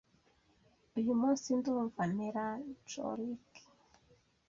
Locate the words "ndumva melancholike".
1.59-3.61